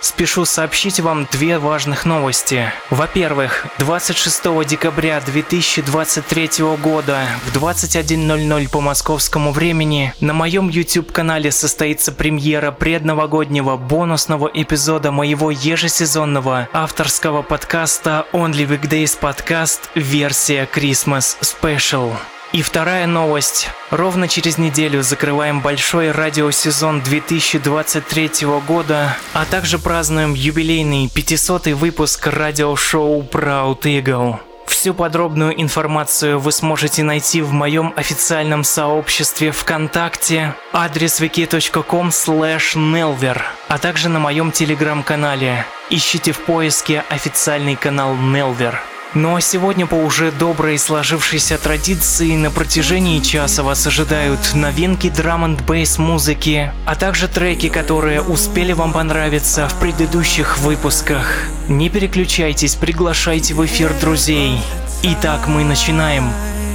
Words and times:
Спешу 0.00 0.44
сообщить 0.44 1.00
вам 1.00 1.26
две 1.30 1.58
важных 1.58 2.04
новости. 2.04 2.72
Во-первых, 2.90 3.66
26 3.78 4.66
декабря 4.66 5.20
2023 5.20 6.64
года 6.82 7.26
в 7.44 7.56
21.00 7.56 8.70
по 8.70 8.80
московскому 8.80 9.52
времени 9.52 10.14
на 10.20 10.32
моем 10.32 10.68
YouTube-канале 10.68 11.50
состоится 11.50 12.12
премьера 12.12 12.70
предновогоднего 12.70 13.76
бонусного 13.76 14.48
эпизода 14.52 15.10
моего 15.10 15.50
ежесезонного 15.50 16.68
авторского 16.72 17.42
подкаста 17.42 18.26
Only 18.32 18.68
Weekdays 18.68 19.18
Podcast 19.20 19.80
версия 19.94 20.68
Christmas 20.72 21.36
Special. 21.40 22.12
И 22.52 22.62
вторая 22.62 23.06
новость. 23.06 23.68
Ровно 23.90 24.26
через 24.26 24.56
неделю 24.56 25.02
закрываем 25.02 25.60
большой 25.60 26.12
радиосезон 26.12 27.02
2023 27.02 28.30
года, 28.66 29.16
а 29.34 29.44
также 29.44 29.78
празднуем 29.78 30.32
юбилейный 30.32 31.10
500 31.12 31.66
выпуск 31.68 32.26
радиошоу 32.26 33.22
Proud 33.22 33.82
Eagle. 33.82 34.38
Всю 34.66 34.94
подробную 34.94 35.60
информацию 35.60 36.38
вы 36.38 36.52
сможете 36.52 37.02
найти 37.02 37.42
в 37.42 37.52
моем 37.52 37.92
официальном 37.96 38.64
сообществе 38.64 39.50
ВКонтакте, 39.50 40.54
адрес 40.72 41.20
wiki.com 41.20 42.08
nelver, 42.08 43.42
а 43.68 43.78
также 43.78 44.08
на 44.08 44.20
моем 44.20 44.52
телеграм-канале. 44.52 45.66
Ищите 45.90 46.32
в 46.32 46.38
поиске 46.40 47.02
официальный 47.10 47.76
канал 47.76 48.14
Nelver. 48.14 48.76
Ну 49.14 49.36
а 49.36 49.40
сегодня 49.40 49.86
по 49.86 49.94
уже 49.94 50.30
доброй 50.30 50.78
сложившейся 50.78 51.56
традиции 51.56 52.36
на 52.36 52.50
протяжении 52.50 53.20
часа 53.20 53.62
вас 53.62 53.86
ожидают 53.86 54.54
новинки 54.54 55.08
драм 55.08 55.44
н 55.44 55.56
бейс 55.56 55.96
музыки, 55.96 56.72
а 56.84 56.94
также 56.94 57.26
треки, 57.26 57.70
которые 57.70 58.20
успели 58.20 58.74
вам 58.74 58.92
понравиться 58.92 59.66
в 59.66 59.80
предыдущих 59.80 60.58
выпусках. 60.58 61.26
Не 61.68 61.88
переключайтесь, 61.88 62.74
приглашайте 62.74 63.54
в 63.54 63.64
эфир 63.64 63.94
друзей. 63.98 64.60
Итак, 65.02 65.48
мы 65.48 65.64
начинаем. 65.64 66.30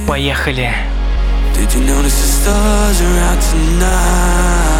Поехали. 0.08 0.72
Did 1.54 1.72
you 1.72 1.86
notice 1.86 2.18
the 2.18 2.26
stars 2.26 3.00
are 3.00 3.18
out 3.30 3.40
tonight? 3.52 4.73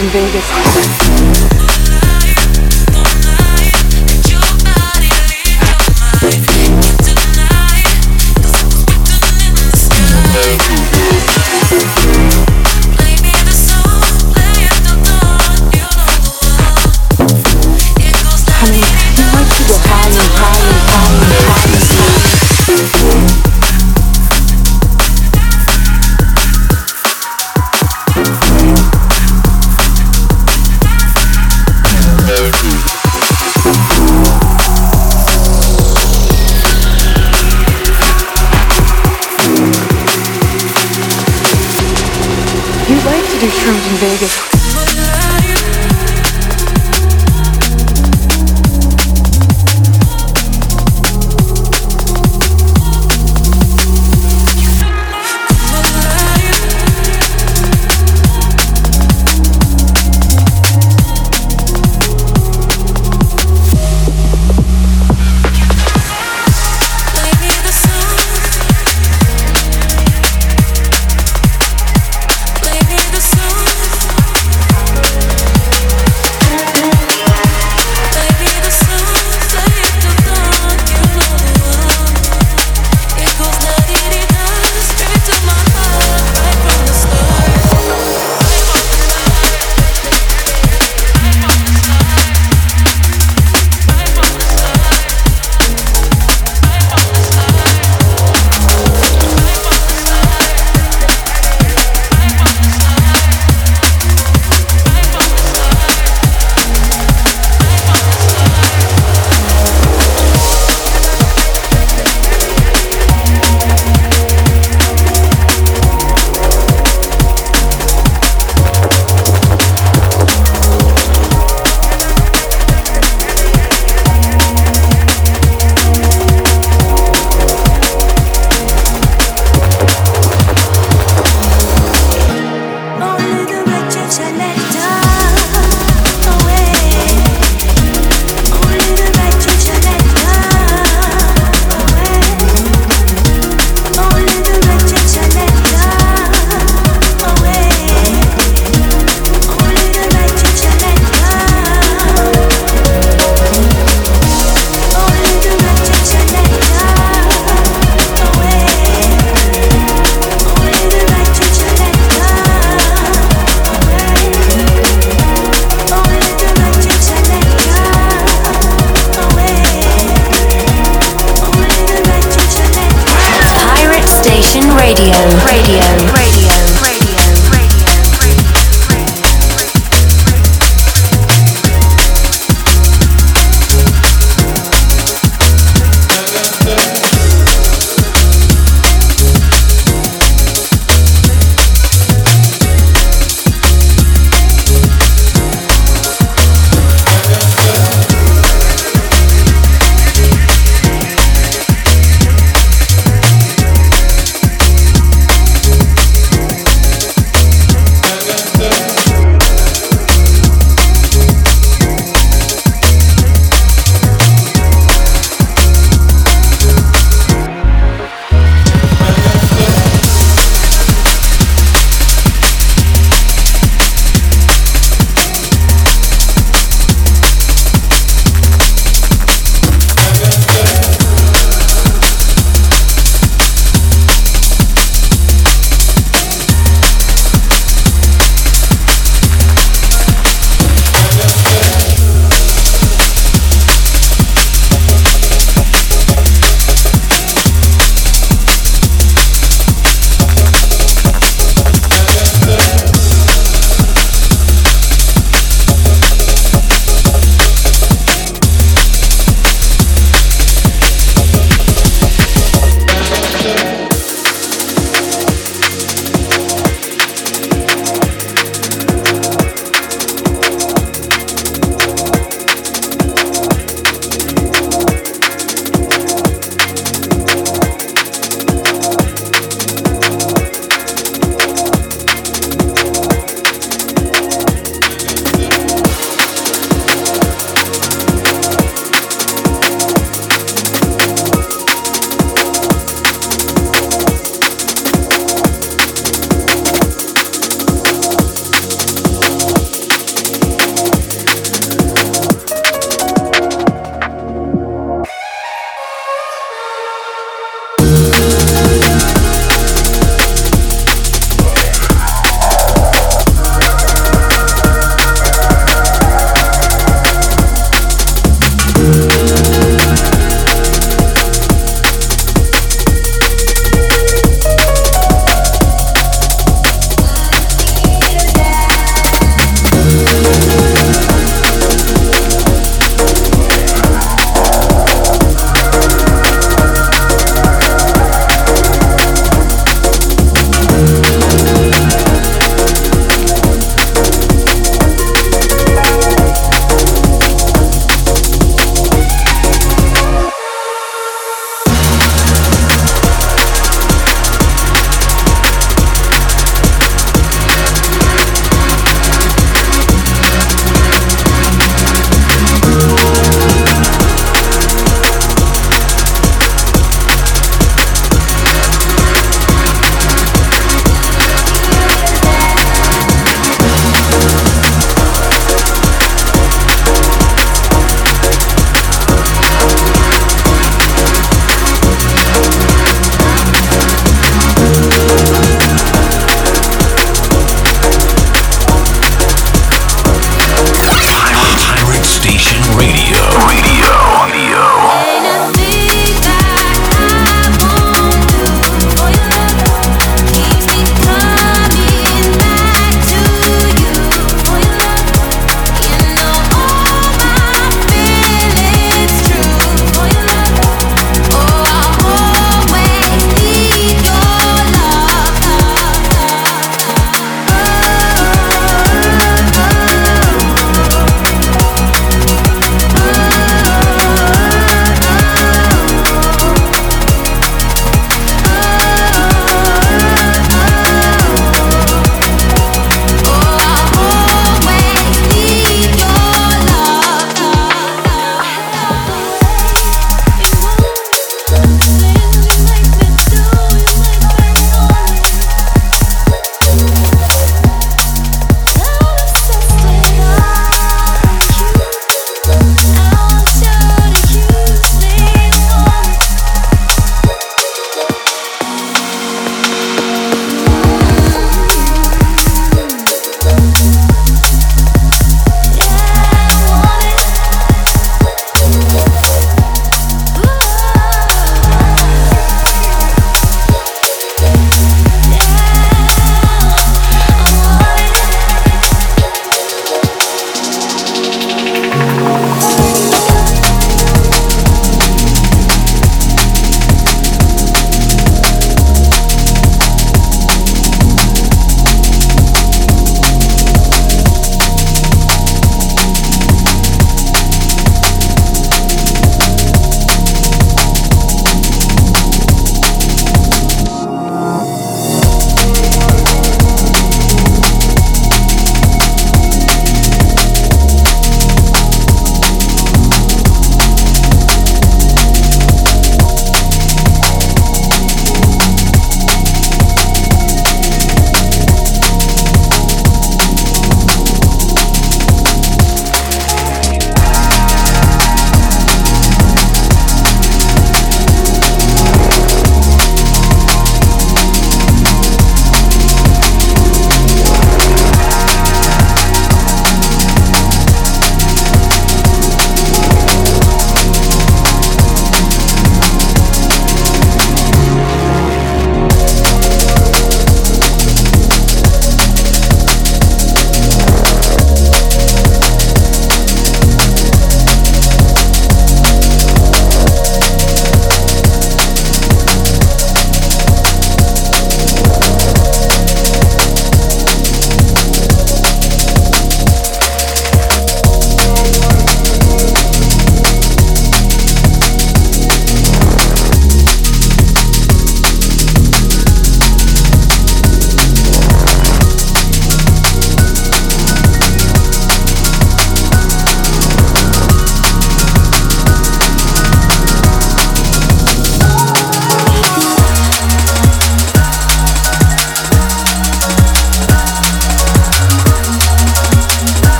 In 0.00 0.08
Vegas. 0.08 0.44
Honey, 10.32 10.79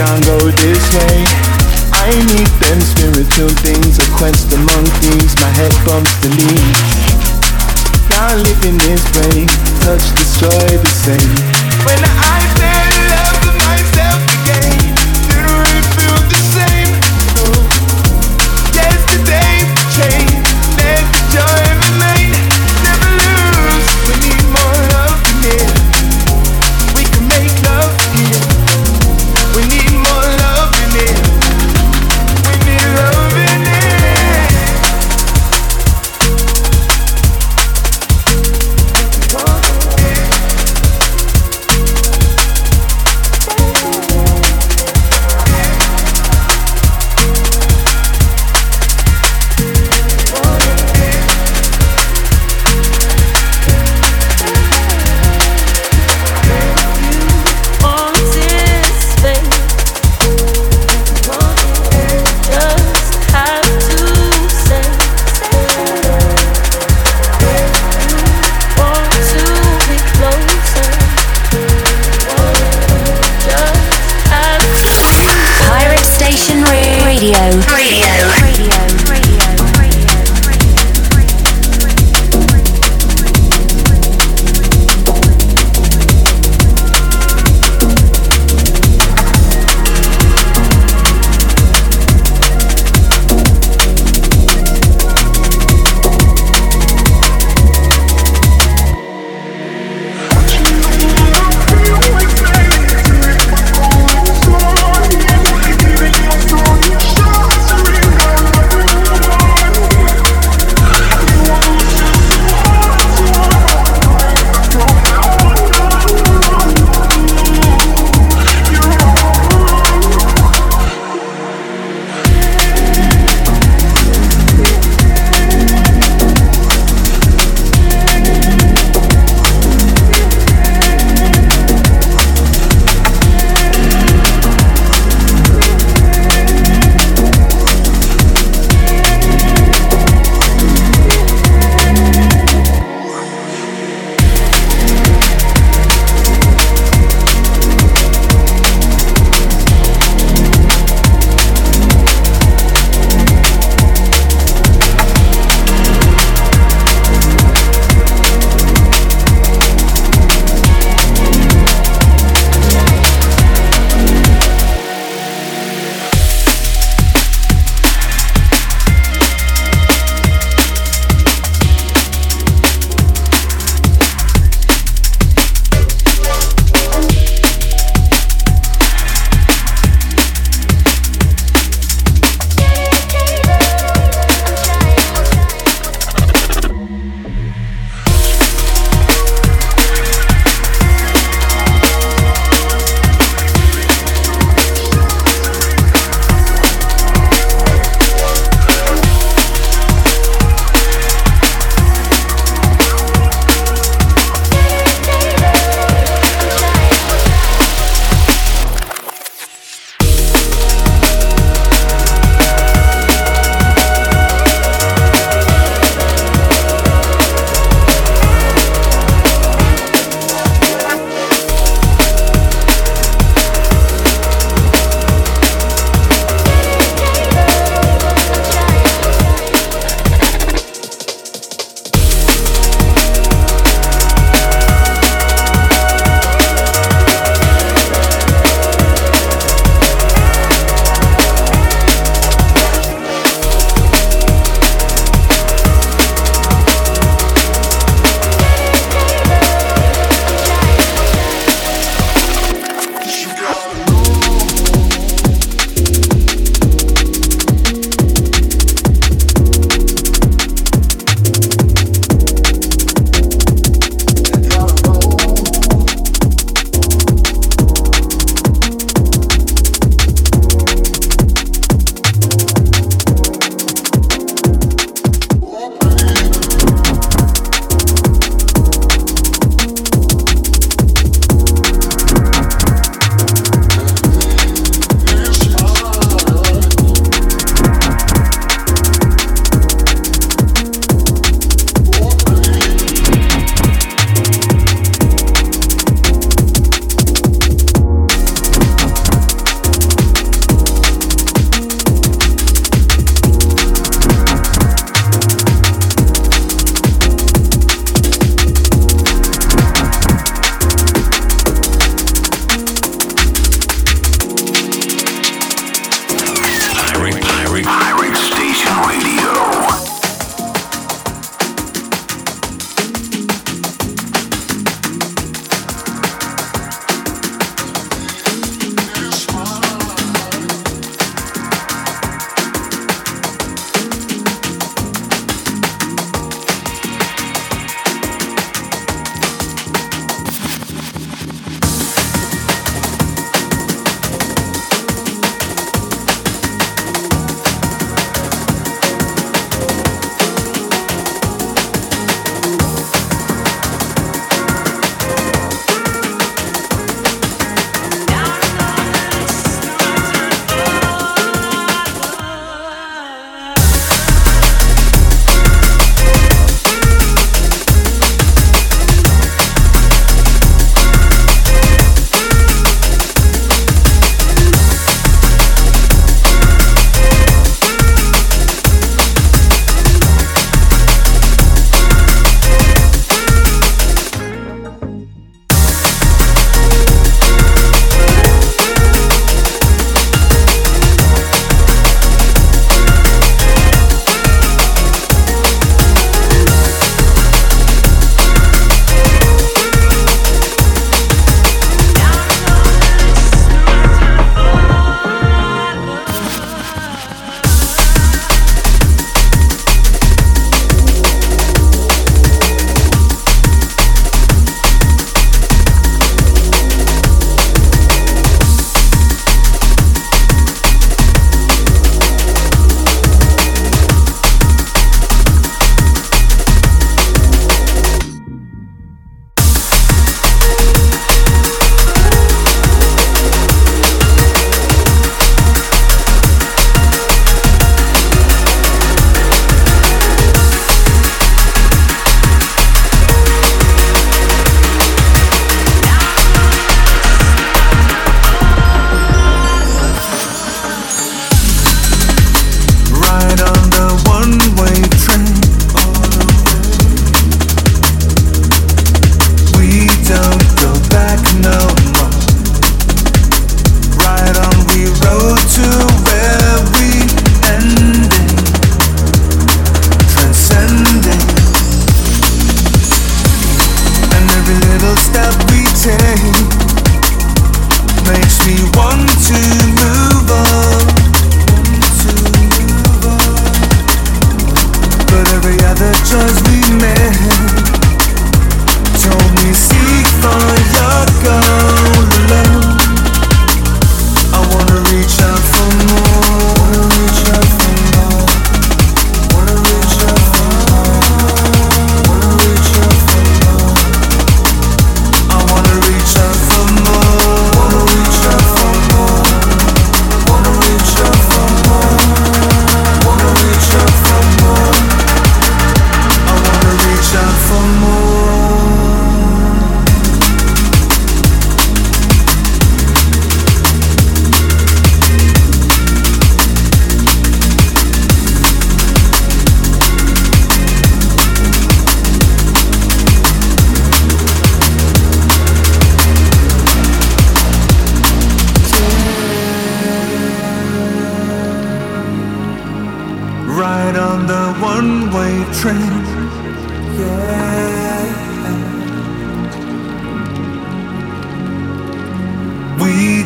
can't 0.00 0.24
go 0.24 0.38
this 0.64 0.80
way. 0.96 1.24
I 1.92 2.08
need 2.32 2.48
them 2.64 2.80
spiritual 2.80 3.52
things, 3.60 3.98
a 3.98 4.06
quench 4.16 4.40
the 4.48 4.56
monkeys. 4.56 5.36
My 5.44 5.52
head 5.60 5.74
bumps 5.84 6.16
the 6.24 6.30
leaves. 6.40 6.92
Can't 8.08 8.40
live 8.40 8.64
in 8.64 8.78
this 8.88 9.04
brain, 9.12 9.46
touch, 9.84 10.04
destroy 10.16 10.68
the 10.80 10.92
same. 11.04 11.36
When 11.84 12.00
I 12.00 12.59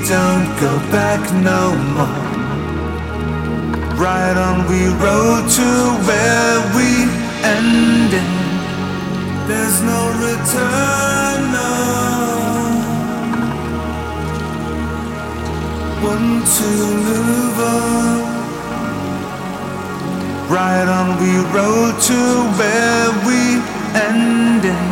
don't 0.09 0.49
go 0.61 0.79
back 0.93 1.23
no 1.33 1.73
more. 1.97 2.25
Right 3.97 4.37
on 4.37 4.69
we 4.69 4.85
rode 5.03 5.49
to 5.49 5.69
where 6.07 6.57
we 6.77 6.91
ended. 7.43 8.29
There's 9.49 9.81
no 9.81 10.01
return, 10.27 11.39
no. 11.57 11.71
Want 16.05 16.47
to 16.59 16.71
move 17.09 17.59
on. 17.75 18.21
Right 20.51 20.89
on 20.99 21.09
we 21.23 21.33
rode 21.57 21.99
to 22.11 22.21
where 22.59 23.09
we 23.25 23.41
ended. 24.13 24.85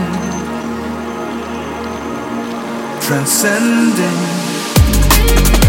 Transcending. 3.03 4.32
Thank 5.25 5.57
you 5.57 5.62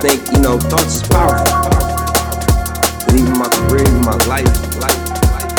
think, 0.00 0.30
you 0.30 0.38
know, 0.38 0.58
thoughts 0.58 1.02
is 1.02 1.08
powerful. 1.08 1.44
Leaving 3.10 3.36
my 3.36 3.48
career, 3.50 3.82
leaving 3.82 4.04
my 4.04 4.14
life, 4.30 4.46
life, 4.78 4.94
life. 5.34 5.50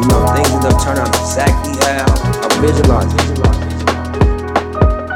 You 0.00 0.08
know, 0.08 0.20
things 0.36 0.52
end 0.52 0.66
up 0.68 0.76
turning 0.84 1.00
out 1.00 1.16
exactly 1.16 1.72
how 1.80 2.04
I 2.44 2.60
visualize 2.60 3.14
it. 3.14 3.28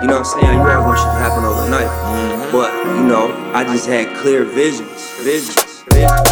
You 0.01 0.09
know 0.09 0.19
what 0.19 0.27
I'm 0.27 0.41
saying? 0.41 0.59
You 0.59 0.65
never 0.65 0.81
want 0.81 0.99
shit 0.99 1.13
to 1.13 1.21
happen 1.21 1.45
overnight. 1.45 1.87
Mm-hmm. 1.87 2.53
But, 2.53 2.73
you 2.97 3.05
know, 3.07 3.53
I 3.55 3.65
just 3.65 3.87
had 3.87 4.17
clear 4.17 4.45
visions. 4.45 5.11
Visions. 5.21 5.83
visions. 5.93 6.32